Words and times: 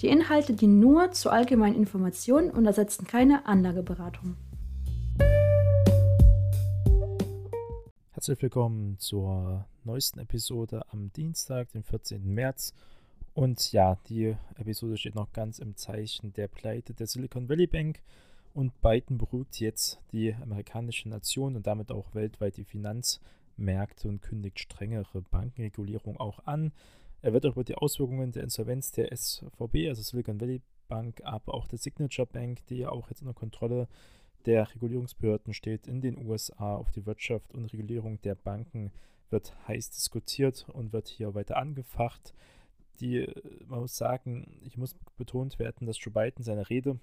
Die 0.00 0.08
Inhalte 0.08 0.54
dienen 0.54 0.80
nur 0.80 1.12
zur 1.12 1.30
allgemeinen 1.30 1.76
Information 1.76 2.50
und 2.50 2.64
ersetzen 2.64 3.06
keine 3.06 3.44
Anlageberatung. 3.44 4.38
Herzlich 8.12 8.40
willkommen 8.40 8.98
zur 8.98 9.66
neuesten 9.84 10.20
Episode 10.20 10.80
am 10.90 11.12
Dienstag, 11.12 11.70
den 11.72 11.82
14. 11.82 12.32
März. 12.32 12.72
Und 13.34 13.72
ja, 13.72 13.98
die 14.08 14.34
Episode 14.56 14.96
steht 14.96 15.16
noch 15.16 15.34
ganz 15.34 15.58
im 15.58 15.76
Zeichen 15.76 16.32
der 16.32 16.48
Pleite 16.48 16.94
der 16.94 17.06
Silicon 17.06 17.50
Valley 17.50 17.66
Bank. 17.66 18.00
Und 18.54 18.80
Biden 18.80 19.18
beruhigt 19.18 19.60
jetzt 19.60 20.00
die 20.12 20.34
amerikanische 20.34 21.10
Nation 21.10 21.56
und 21.56 21.66
damit 21.66 21.92
auch 21.92 22.14
weltweit 22.14 22.56
die 22.56 22.64
Finanzmärkte 22.64 24.08
und 24.08 24.22
kündigt 24.22 24.60
strengere 24.60 25.20
Bankenregulierung 25.20 26.18
auch 26.18 26.46
an. 26.46 26.72
Er 27.22 27.32
wird 27.32 27.44
auch 27.46 27.52
über 27.52 27.64
die 27.64 27.74
Auswirkungen 27.74 28.32
der 28.32 28.42
Insolvenz 28.42 28.92
der 28.92 29.14
SVB, 29.14 29.88
also 29.88 30.02
Silicon 30.02 30.40
Valley 30.40 30.62
Bank, 30.88 31.20
aber 31.24 31.54
auch 31.54 31.68
der 31.68 31.78
Signature 31.78 32.26
Bank, 32.26 32.64
die 32.66 32.78
ja 32.78 32.90
auch 32.90 33.10
jetzt 33.10 33.22
unter 33.22 33.34
Kontrolle 33.34 33.88
der 34.46 34.74
Regulierungsbehörden 34.74 35.52
steht 35.52 35.86
in 35.86 36.00
den 36.00 36.16
USA 36.16 36.76
auf 36.76 36.90
die 36.90 37.04
Wirtschaft 37.04 37.52
und 37.54 37.72
Regulierung 37.72 38.20
der 38.22 38.34
Banken 38.34 38.90
wird 39.28 39.54
heiß 39.68 39.90
diskutiert 39.90 40.66
und 40.72 40.92
wird 40.92 41.08
hier 41.08 41.34
weiter 41.34 41.56
angefacht. 41.56 42.34
Die, 43.00 43.26
man 43.66 43.80
muss 43.80 43.96
sagen, 43.96 44.60
ich 44.62 44.76
muss 44.76 44.96
betont 45.16 45.58
werden, 45.58 45.86
dass 45.86 46.02
Joe 46.02 46.12
Biden 46.12 46.42
seine 46.42 46.68
Rede 46.68 46.98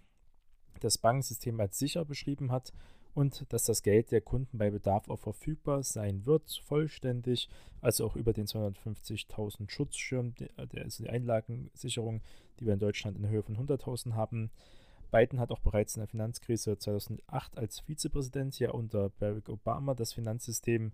das 0.82 0.98
Bankensystem 0.98 1.60
als 1.60 1.80
sicher 1.80 2.06
beschrieben 2.06 2.52
hat 2.52 2.74
und 3.14 3.52
dass 3.52 3.66
das 3.66 3.84
Geld 3.84 4.12
der 4.12 4.22
Kunden 4.22 4.58
bei 4.58 4.70
Bedarf 4.70 5.10
auch 5.10 5.20
verfügbar 5.20 5.84
sein 5.84 6.26
wird, 6.26 6.62
vollständig, 6.66 7.50
also 7.82 8.06
auch 8.06 8.16
über 8.16 8.34
den 8.34 8.46
250.000 8.46 9.70
Schutzschirm, 9.70 10.34
der 10.36 10.86
ist 10.86 11.00
die 11.00 11.10
Einlagensicherung, 11.10 12.22
die 12.60 12.66
wir 12.66 12.74
in 12.74 12.80
Deutschland 12.80 13.18
in 13.18 13.28
Höhe 13.28 13.44
von 13.44 13.58
100.000 13.58 14.14
haben. 14.14 14.52
Biden 15.12 15.40
hat 15.40 15.52
auch 15.52 15.60
bereits 15.60 15.96
in 15.96 16.02
der 16.02 16.08
Finanzkrise 16.08 16.78
2008 16.78 17.58
als 17.58 17.80
Vizepräsident 17.80 18.60
ja 18.60 18.72
unter 18.72 19.10
Barack 19.10 19.50
Obama 19.50 19.96
das 19.96 20.14
Finanzsystem 20.14 20.92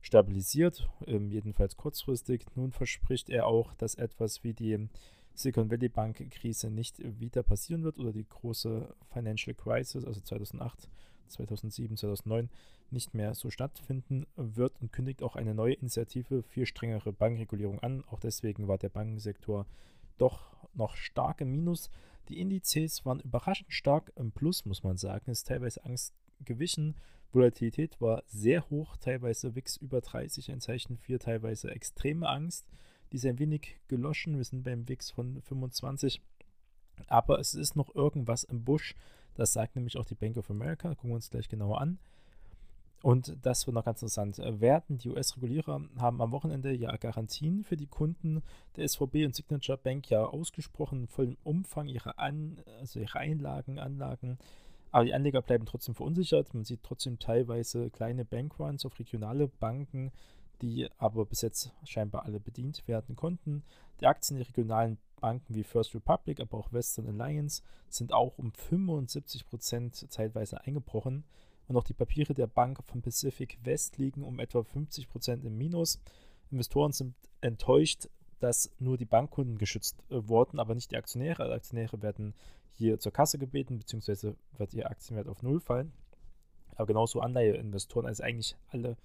stabilisiert, 0.00 0.88
ähm, 1.06 1.30
jedenfalls 1.30 1.76
kurzfristig. 1.76 2.46
Nun 2.54 2.72
verspricht 2.72 3.30
er 3.30 3.46
auch, 3.46 3.74
dass 3.74 3.96
etwas 3.96 4.44
wie 4.44 4.54
die 4.54 4.88
Silicon 5.34 5.70
Valley 5.70 5.88
Bank 5.88 6.30
Krise 6.30 6.70
nicht 6.70 6.98
wieder 7.20 7.42
passieren 7.42 7.84
wird 7.84 7.98
oder 7.98 8.12
die 8.12 8.28
große 8.28 8.94
Financial 9.12 9.54
Crisis, 9.54 10.04
also 10.04 10.20
2008 10.20 10.88
2007, 11.28 11.96
2009 11.96 12.50
nicht 12.90 13.14
mehr 13.14 13.34
so 13.34 13.50
stattfinden 13.50 14.26
wird 14.36 14.80
und 14.80 14.92
kündigt 14.92 15.22
auch 15.22 15.36
eine 15.36 15.54
neue 15.54 15.74
Initiative 15.74 16.42
für 16.42 16.66
strengere 16.66 17.12
Bankregulierung 17.12 17.80
an. 17.80 18.04
Auch 18.08 18.20
deswegen 18.20 18.68
war 18.68 18.78
der 18.78 18.88
Bankensektor 18.88 19.66
doch 20.16 20.56
noch 20.74 20.96
stark 20.96 21.40
im 21.40 21.50
Minus. 21.50 21.90
Die 22.28 22.40
Indizes 22.40 23.04
waren 23.04 23.20
überraschend 23.20 23.72
stark 23.72 24.12
im 24.16 24.32
Plus, 24.32 24.64
muss 24.64 24.82
man 24.82 24.96
sagen. 24.96 25.30
Es 25.30 25.38
ist 25.38 25.48
teilweise 25.48 25.84
Angst 25.84 26.14
gewichen. 26.44 26.94
Volatilität 27.32 28.00
war 28.00 28.22
sehr 28.26 28.68
hoch, 28.70 28.96
teilweise 28.96 29.54
WIX 29.54 29.76
über 29.78 30.00
30, 30.00 30.50
ein 30.50 30.60
Zeichen 30.60 30.96
für 30.96 31.18
teilweise 31.18 31.70
extreme 31.70 32.28
Angst. 32.28 32.66
Die 33.12 33.16
ist 33.16 33.26
ein 33.26 33.38
wenig 33.38 33.78
geloschen. 33.88 34.36
Wir 34.36 34.44
sind 34.44 34.62
beim 34.62 34.88
WIX 34.88 35.10
von 35.10 35.42
25. 35.42 36.20
Aber 37.06 37.38
es 37.38 37.54
ist 37.54 37.76
noch 37.76 37.94
irgendwas 37.94 38.44
im 38.44 38.64
Busch. 38.64 38.94
Das 39.38 39.52
sagt 39.52 39.76
nämlich 39.76 39.96
auch 39.96 40.04
die 40.04 40.16
Bank 40.16 40.36
of 40.36 40.50
America. 40.50 40.88
Gucken 40.88 41.10
wir 41.10 41.14
uns 41.14 41.30
gleich 41.30 41.48
genauer 41.48 41.80
an. 41.80 41.98
Und 43.02 43.36
das 43.42 43.64
wird 43.66 43.74
noch 43.74 43.84
ganz 43.84 44.02
interessant 44.02 44.38
werden. 44.60 44.98
Die 44.98 45.10
US-Regulierer 45.10 45.80
haben 45.98 46.20
am 46.20 46.32
Wochenende 46.32 46.72
ja 46.72 46.96
Garantien 46.96 47.62
für 47.62 47.76
die 47.76 47.86
Kunden 47.86 48.42
der 48.76 48.88
SVB 48.88 49.24
und 49.24 49.36
Signature 49.36 49.78
Bank 49.78 50.10
ja 50.10 50.24
ausgesprochen, 50.24 51.06
vollen 51.06 51.36
Umfang 51.44 51.86
ihrer, 51.86 52.18
An 52.18 52.58
also 52.80 52.98
ihrer 52.98 53.20
Einlagen, 53.20 53.78
Anlagen. 53.78 54.38
Aber 54.90 55.04
die 55.04 55.14
Anleger 55.14 55.40
bleiben 55.40 55.66
trotzdem 55.66 55.94
verunsichert. 55.94 56.52
Man 56.52 56.64
sieht 56.64 56.82
trotzdem 56.82 57.20
teilweise 57.20 57.90
kleine 57.90 58.24
Bankruns 58.24 58.84
auf 58.84 58.98
regionale 58.98 59.46
Banken, 59.46 60.10
die 60.62 60.88
aber 60.98 61.26
bis 61.26 61.42
jetzt 61.42 61.72
scheinbar 61.84 62.24
alle 62.24 62.40
bedient 62.40 62.86
werden 62.88 63.16
konnten. 63.16 63.62
Die 64.00 64.06
Aktien 64.06 64.38
der 64.38 64.48
regionalen 64.48 64.98
Banken 65.20 65.54
wie 65.54 65.64
First 65.64 65.94
Republic, 65.94 66.40
aber 66.40 66.58
auch 66.58 66.72
Western 66.72 67.08
Alliance 67.08 67.62
sind 67.88 68.12
auch 68.12 68.38
um 68.38 68.52
75% 68.52 70.08
zeitweise 70.08 70.60
eingebrochen. 70.62 71.24
Und 71.66 71.76
auch 71.76 71.84
die 71.84 71.94
Papiere 71.94 72.34
der 72.34 72.46
Bank 72.46 72.82
von 72.84 73.02
Pacific 73.02 73.58
West 73.62 73.98
liegen 73.98 74.24
um 74.24 74.38
etwa 74.38 74.60
50% 74.60 75.42
im 75.42 75.58
Minus. 75.58 76.00
Investoren 76.50 76.92
sind 76.92 77.14
enttäuscht, 77.40 78.08
dass 78.40 78.70
nur 78.78 78.96
die 78.96 79.04
Bankkunden 79.04 79.58
geschützt 79.58 80.02
äh, 80.10 80.28
wurden, 80.28 80.60
aber 80.60 80.74
nicht 80.74 80.90
die 80.90 80.96
Aktionäre. 80.96 81.46
Die 81.46 81.54
Aktionäre 81.54 82.00
werden 82.00 82.34
hier 82.72 82.98
zur 82.98 83.12
Kasse 83.12 83.38
gebeten, 83.38 83.78
beziehungsweise 83.78 84.36
wird 84.56 84.72
ihr 84.72 84.88
Aktienwert 84.88 85.28
auf 85.28 85.42
Null 85.42 85.60
fallen. 85.60 85.92
Aber 86.76 86.86
genauso 86.86 87.20
Anleiheinvestoren, 87.20 88.06
also 88.06 88.22
eigentlich 88.22 88.56
alle 88.68 88.96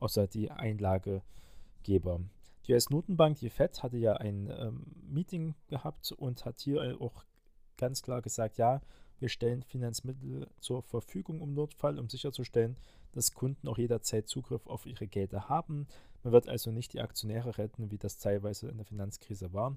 außer 0.00 0.26
die 0.26 0.50
Einlagegeber. 0.50 2.20
Die 2.66 2.72
US-Notenbank, 2.72 3.38
die 3.38 3.50
FED, 3.50 3.82
hatte 3.82 3.96
ja 3.96 4.14
ein 4.14 4.50
ähm, 4.50 4.86
Meeting 5.08 5.54
gehabt 5.68 6.12
und 6.12 6.44
hat 6.44 6.60
hier 6.60 7.00
auch 7.00 7.24
ganz 7.76 8.02
klar 8.02 8.20
gesagt, 8.20 8.58
ja, 8.58 8.80
wir 9.18 9.28
stellen 9.28 9.62
Finanzmittel 9.62 10.48
zur 10.60 10.82
Verfügung 10.82 11.40
im 11.40 11.54
Notfall, 11.54 11.98
um 11.98 12.08
sicherzustellen, 12.08 12.76
dass 13.12 13.34
Kunden 13.34 13.68
auch 13.68 13.78
jederzeit 13.78 14.28
Zugriff 14.28 14.66
auf 14.66 14.86
ihre 14.86 15.06
Gelder 15.06 15.48
haben. 15.48 15.86
Man 16.22 16.32
wird 16.32 16.48
also 16.48 16.70
nicht 16.70 16.92
die 16.92 17.00
Aktionäre 17.00 17.58
retten, 17.58 17.90
wie 17.90 17.98
das 17.98 18.18
teilweise 18.18 18.68
in 18.68 18.76
der 18.76 18.86
Finanzkrise 18.86 19.52
war. 19.52 19.76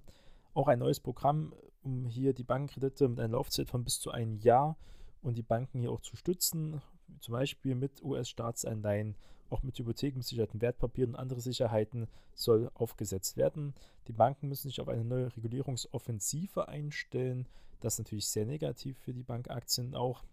Auch 0.54 0.68
ein 0.68 0.80
neues 0.80 1.00
Programm, 1.00 1.54
um 1.82 2.06
hier 2.06 2.34
die 2.34 2.44
Bankenkredite 2.44 3.08
mit 3.10 3.20
einer 3.20 3.34
Laufzeit 3.34 3.70
von 3.70 3.84
bis 3.84 4.00
zu 4.00 4.12
einem 4.12 4.38
Jahr 4.38 4.78
und 5.22 5.38
die 5.38 5.44
Banken 5.44 5.80
hier 5.80 5.92
auch 5.92 6.02
zu 6.02 6.16
stützen, 6.16 6.82
zum 7.20 7.34
Beispiel 7.34 7.76
mit 7.76 8.04
US-Staatsanleihen 8.04 9.16
auch 9.54 9.64
mit 9.64 9.78
hypothekenbesicherten 9.78 10.62
Wertpapieren 10.62 11.14
und 11.14 11.20
andere 11.20 11.40
Sicherheiten 11.40 12.08
soll 12.34 12.72
aufgesetzt 12.74 13.38
werden. 13.38 13.74
Die 14.08 14.14
Banken 14.14 14.50
müssen 14.50 14.68
sich 14.68 14.82
auf 14.82 14.90
eine 14.90 15.06
neue 15.06 15.36
Regulierungsoffensive 15.36 16.68
einstellen. 16.68 17.48
Das 17.80 17.94
ist 17.94 18.00
natürlich 18.00 18.28
sehr 18.28 18.46
negativ 18.46 18.98
für 18.98 19.14
die 19.14 19.24
Bankaktien 19.24 19.96
auch. 19.96 20.24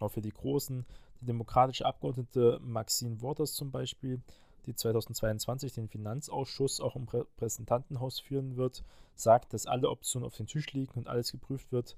Auch 0.00 0.10
für 0.10 0.22
die 0.22 0.32
großen. 0.32 0.86
Die 1.20 1.26
demokratische 1.26 1.84
Abgeordnete 1.84 2.60
Maxine 2.62 3.20
Waters 3.20 3.54
zum 3.54 3.70
Beispiel, 3.70 4.20
die 4.66 4.74
2022 4.74 5.72
den 5.72 5.88
Finanzausschuss 5.88 6.80
auch 6.80 6.96
im 6.96 7.08
Repräsentantenhaus 7.08 8.20
führen 8.20 8.56
wird, 8.56 8.84
sagt, 9.14 9.52
dass 9.52 9.66
alle 9.66 9.90
Optionen 9.90 10.26
auf 10.26 10.36
dem 10.36 10.46
Tisch 10.46 10.72
liegen 10.72 10.92
und 10.94 11.08
alles 11.08 11.32
geprüft 11.32 11.72
wird 11.72 11.96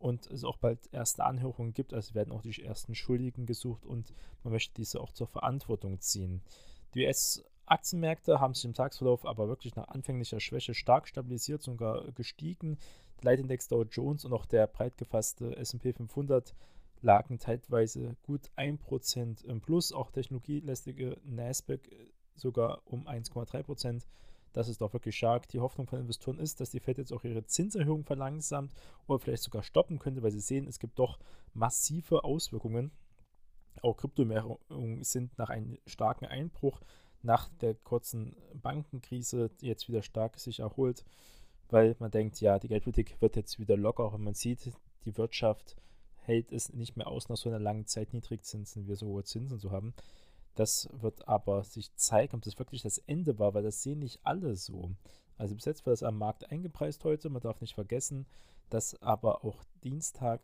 und 0.00 0.26
es 0.28 0.44
auch 0.44 0.56
bald 0.56 0.88
erste 0.92 1.24
Anhörungen 1.24 1.74
gibt. 1.74 1.94
Also 1.94 2.14
werden 2.14 2.32
auch 2.32 2.42
die 2.42 2.60
ersten 2.62 2.94
Schuldigen 2.94 3.46
gesucht 3.46 3.86
und 3.86 4.12
man 4.42 4.52
möchte 4.52 4.74
diese 4.74 5.00
auch 5.00 5.12
zur 5.12 5.28
Verantwortung 5.28 6.00
ziehen. 6.00 6.42
Die 6.94 7.04
US-Aktienmärkte 7.04 8.40
haben 8.40 8.54
sich 8.54 8.64
im 8.64 8.74
Tagesverlauf 8.74 9.24
aber 9.26 9.46
wirklich 9.46 9.76
nach 9.76 9.88
anfänglicher 9.88 10.40
Schwäche 10.40 10.74
stark 10.74 11.06
stabilisiert, 11.06 11.62
sogar 11.62 12.10
gestiegen. 12.12 12.78
Der 13.18 13.32
Leitindex 13.32 13.68
Dow 13.68 13.82
Jones 13.82 14.24
und 14.24 14.32
auch 14.32 14.46
der 14.46 14.66
breit 14.66 14.96
gefasste 14.96 15.54
SP 15.60 15.92
500 15.92 16.54
lagen 17.02 17.38
teilweise 17.38 18.16
gut 18.22 18.50
1% 18.56 19.44
im 19.44 19.60
Plus, 19.60 19.92
auch 19.92 20.10
technologielästige 20.10 21.18
Nasdaq 21.24 21.88
sogar 22.36 22.80
um 22.86 23.06
1,3%. 23.06 24.06
Das 24.52 24.68
ist 24.68 24.80
doch 24.80 24.92
wirklich 24.92 25.16
stark. 25.16 25.48
Die 25.48 25.60
Hoffnung 25.60 25.86
von 25.86 26.00
Investoren 26.00 26.38
ist, 26.38 26.60
dass 26.60 26.70
die 26.70 26.80
Fed 26.80 26.98
jetzt 26.98 27.12
auch 27.12 27.24
ihre 27.24 27.44
Zinserhöhung 27.44 28.04
verlangsamt 28.04 28.72
oder 29.06 29.18
vielleicht 29.18 29.42
sogar 29.42 29.62
stoppen 29.62 29.98
könnte, 29.98 30.22
weil 30.22 30.32
sie 30.32 30.40
sehen, 30.40 30.66
es 30.66 30.78
gibt 30.78 30.98
doch 30.98 31.18
massive 31.54 32.24
Auswirkungen. 32.24 32.90
Auch 33.82 33.96
Kryptowährungen 33.96 35.04
sind 35.04 35.38
nach 35.38 35.50
einem 35.50 35.78
starken 35.86 36.26
Einbruch 36.26 36.80
nach 37.22 37.48
der 37.60 37.74
kurzen 37.74 38.36
Bankenkrise 38.54 39.50
jetzt 39.60 39.88
wieder 39.88 40.02
stark 40.02 40.38
sich 40.38 40.60
erholt, 40.60 41.04
weil 41.68 41.94
man 41.98 42.10
denkt, 42.10 42.40
ja, 42.40 42.58
die 42.58 42.68
Geldpolitik 42.68 43.20
wird 43.20 43.36
jetzt 43.36 43.58
wieder 43.58 43.76
locker, 43.76 44.12
und 44.12 44.22
man 44.22 44.34
sieht, 44.34 44.72
die 45.04 45.16
Wirtschaft 45.16 45.76
hält 46.22 46.52
es 46.52 46.72
nicht 46.72 46.96
mehr 46.96 47.08
aus, 47.08 47.28
nach 47.28 47.36
so 47.36 47.48
einer 47.48 47.58
langen 47.58 47.86
Zeit 47.86 48.12
Niedrigzinsen, 48.12 48.88
wie 48.88 48.94
so 48.94 49.06
hohe 49.06 49.24
Zinsen 49.24 49.58
zu 49.58 49.70
haben. 49.70 49.94
Das 50.60 50.90
wird 50.92 51.26
aber 51.26 51.64
sich 51.64 51.96
zeigen, 51.96 52.36
ob 52.36 52.42
das 52.42 52.58
wirklich 52.58 52.82
das 52.82 52.98
Ende 52.98 53.38
war, 53.38 53.54
weil 53.54 53.62
das 53.62 53.82
sehen 53.82 54.00
nicht 54.00 54.20
alle 54.24 54.56
so. 54.56 54.90
Also 55.38 55.54
bis 55.54 55.64
jetzt 55.64 55.86
war 55.86 55.92
das 55.94 56.02
am 56.02 56.18
Markt 56.18 56.52
eingepreist 56.52 57.02
heute. 57.04 57.30
Man 57.30 57.40
darf 57.40 57.62
nicht 57.62 57.72
vergessen, 57.72 58.26
dass 58.68 59.00
aber 59.00 59.42
auch 59.42 59.64
Dienstag 59.82 60.42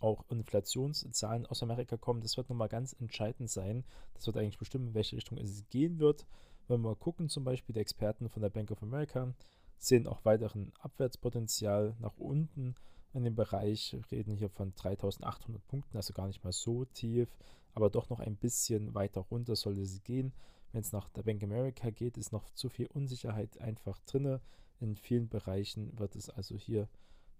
auch 0.00 0.24
Inflationszahlen 0.28 1.46
aus 1.46 1.62
Amerika 1.62 1.96
kommen. 1.96 2.20
Das 2.20 2.36
wird 2.36 2.48
nochmal 2.48 2.68
ganz 2.68 2.96
entscheidend 2.98 3.48
sein. 3.48 3.84
Das 4.14 4.26
wird 4.26 4.38
eigentlich 4.38 4.58
bestimmen, 4.58 4.88
in 4.88 4.94
welche 4.94 5.14
Richtung 5.14 5.38
es 5.38 5.62
gehen 5.68 6.00
wird. 6.00 6.26
Wenn 6.66 6.80
wir 6.80 6.96
gucken, 6.96 7.28
zum 7.28 7.44
Beispiel 7.44 7.74
die 7.74 7.80
Experten 7.82 8.28
von 8.28 8.42
der 8.42 8.50
Bank 8.50 8.72
of 8.72 8.82
America 8.82 9.32
sehen 9.78 10.08
auch 10.08 10.24
weiteren 10.24 10.72
Abwärtspotenzial 10.80 11.94
nach 12.00 12.18
unten 12.18 12.74
in 13.16 13.24
dem 13.24 13.34
Bereich, 13.34 13.96
reden 14.10 14.36
hier 14.36 14.50
von 14.50 14.74
3800 14.74 15.66
Punkten, 15.66 15.96
also 15.96 16.12
gar 16.12 16.26
nicht 16.26 16.44
mal 16.44 16.52
so 16.52 16.84
tief, 16.84 17.28
aber 17.74 17.90
doch 17.90 18.10
noch 18.10 18.20
ein 18.20 18.36
bisschen 18.36 18.94
weiter 18.94 19.22
runter 19.22 19.56
sollte 19.56 19.82
es 19.82 20.02
gehen. 20.04 20.32
Wenn 20.72 20.82
es 20.82 20.92
nach 20.92 21.08
der 21.08 21.22
Bank 21.22 21.42
America 21.42 21.90
geht, 21.90 22.18
ist 22.18 22.32
noch 22.32 22.50
zu 22.50 22.68
viel 22.68 22.86
Unsicherheit 22.86 23.58
einfach 23.60 23.98
drin. 24.00 24.40
In 24.80 24.96
vielen 24.96 25.28
Bereichen 25.28 25.98
wird 25.98 26.16
es 26.16 26.28
also 26.28 26.56
hier 26.56 26.88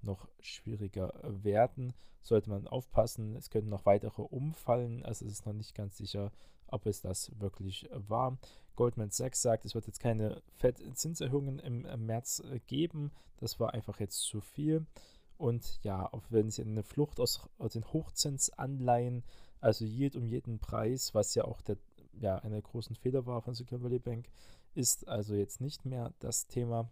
noch 0.03 0.29
schwieriger 0.41 1.13
werden. 1.23 1.93
Sollte 2.23 2.51
man 2.51 2.67
aufpassen, 2.67 3.37
es 3.37 3.51
könnten 3.51 3.71
noch 3.71 3.87
weitere 3.87 4.23
umfallen. 4.23 5.05
Also 5.05 5.27
es 5.27 5.33
ist 5.33 5.47
noch 5.47 5.53
nicht 5.53 5.75
ganz 5.75 5.99
sicher, 5.99 6.33
ob 6.69 6.87
es 6.87 7.03
das 7.03 7.39
wirklich 7.39 7.89
war. 7.93 8.39
Goldman 8.75 9.11
Sachs 9.11 9.43
sagt, 9.43 9.65
es 9.65 9.75
wird 9.75 9.87
jetzt 9.87 10.01
keine 10.01 10.43
Fed-Zinserhöhungen 10.57 11.59
im 11.59 12.07
März 12.07 12.43
geben. 12.67 13.11
Das 13.39 13.61
war 13.61 13.75
einfach 13.75 14.01
jetzt 14.01 14.21
zu 14.23 14.41
viel. 14.41 14.87
Und 15.37 15.81
ja, 15.83 16.11
auch 16.13 16.25
wenn 16.31 16.51
sie 16.51 16.63
eine 16.63 16.83
Flucht 16.83 17.21
aus, 17.21 17.49
aus 17.59 17.73
den 17.73 17.85
Hochzinsanleihen, 17.93 19.23
also 19.61 19.85
Yield 19.85 20.17
um 20.17 20.27
jeden 20.27 20.59
Preis, 20.59 21.15
was 21.15 21.35
ja 21.35 21.45
auch 21.45 21.61
der, 21.63 21.77
ja, 22.13 22.37
einer 22.39 22.55
der 22.55 22.63
großen 22.63 22.97
Fehler 22.97 23.27
war 23.27 23.43
von 23.43 23.55
Silicon 23.55 23.83
Valley 23.83 23.99
Bank, 23.99 24.29
ist 24.75 25.09
also 25.09 25.35
jetzt 25.35 25.61
nicht 25.61 25.85
mehr 25.85 26.13
das 26.21 26.47
Thema. 26.47 26.91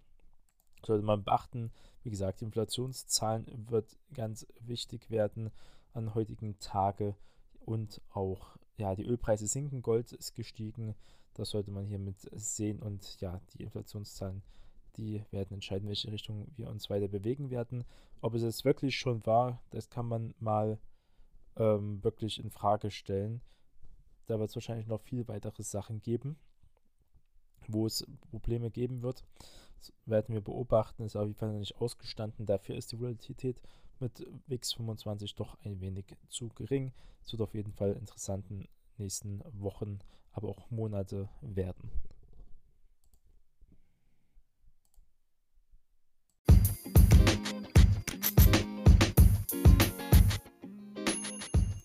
Sollte 0.84 1.04
man 1.04 1.24
beachten, 1.24 1.72
wie 2.02 2.10
gesagt, 2.10 2.40
die 2.40 2.44
Inflationszahlen 2.44 3.46
wird 3.70 3.96
ganz 4.12 4.46
wichtig 4.60 5.10
werden 5.10 5.50
an 5.92 6.14
heutigen 6.14 6.58
Tage 6.58 7.16
und 7.60 8.02
auch 8.10 8.56
ja, 8.76 8.94
die 8.94 9.04
Ölpreise 9.04 9.46
sinken, 9.46 9.82
Gold 9.82 10.12
ist 10.12 10.34
gestiegen. 10.34 10.94
Das 11.34 11.50
sollte 11.50 11.70
man 11.70 11.86
hier 11.86 11.98
mit 11.98 12.16
sehen 12.32 12.80
und 12.82 13.20
ja, 13.20 13.40
die 13.54 13.62
Inflationszahlen, 13.62 14.42
die 14.96 15.24
werden 15.30 15.54
entscheiden, 15.54 15.84
in 15.84 15.88
welche 15.88 16.12
Richtung 16.12 16.46
wir 16.56 16.68
uns 16.68 16.90
weiter 16.90 17.08
bewegen 17.08 17.50
werden. 17.50 17.84
Ob 18.20 18.34
es 18.34 18.42
jetzt 18.42 18.64
wirklich 18.64 18.96
schon 18.98 19.24
war, 19.26 19.62
das 19.70 19.90
kann 19.90 20.06
man 20.06 20.34
mal 20.38 20.78
ähm, 21.56 22.02
wirklich 22.02 22.42
in 22.42 22.50
Frage 22.50 22.90
stellen. 22.90 23.40
Da 24.26 24.38
wird 24.38 24.48
es 24.48 24.56
wahrscheinlich 24.56 24.86
noch 24.86 25.00
viel 25.00 25.28
weitere 25.28 25.62
Sachen 25.62 26.00
geben, 26.00 26.36
wo 27.68 27.86
es 27.86 28.06
Probleme 28.30 28.70
geben 28.70 29.02
wird. 29.02 29.24
Das 29.78 29.92
werden 30.06 30.34
wir 30.34 30.40
beobachten, 30.40 31.02
ist 31.02 31.16
auf 31.16 31.26
jeden 31.26 31.38
Fall 31.38 31.52
noch 31.52 31.58
nicht 31.58 31.76
ausgestanden. 31.76 32.46
Dafür 32.46 32.74
ist 32.74 32.92
die 32.92 33.00
Volatilität 33.00 33.60
mit 34.00 34.26
WIX 34.46 34.72
25 34.74 35.34
doch 35.34 35.58
ein 35.64 35.80
wenig 35.80 36.16
zu 36.28 36.48
gering. 36.48 36.92
Es 37.24 37.32
wird 37.32 37.42
auf 37.42 37.54
jeden 37.54 37.72
Fall 37.72 37.92
interessanten 37.92 38.66
nächsten 38.96 39.42
Wochen, 39.60 39.98
aber 40.32 40.48
auch 40.48 40.70
Monate 40.70 41.28
werden. 41.40 41.90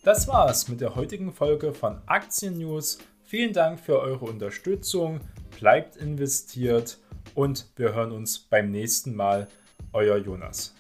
Das 0.02 0.30
war's 0.30 0.70
mit 0.70 0.80
der 0.80 0.96
heutigen 0.96 1.34
Folge 1.34 1.74
von 1.74 2.02
Aktien 2.06 2.58
News. 2.58 3.00
Vielen 3.26 3.52
Dank 3.52 3.82
für 3.82 4.00
eure 4.00 4.26
Unterstützung. 4.26 5.20
Bleibt 5.60 5.98
investiert 5.98 7.00
und 7.36 7.66
wir 7.76 7.94
hören 7.94 8.14
uns 8.14 8.40
beim 8.40 8.72
nächsten 8.72 9.14
Mal. 9.14 9.50
Euer 9.92 10.16
Jonas. 10.16 10.74